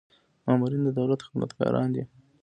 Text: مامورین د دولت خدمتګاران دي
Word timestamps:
مامورین 0.45 0.81
د 0.85 0.89
دولت 0.99 1.19
خدمتګاران 1.27 1.87
دي 1.95 2.03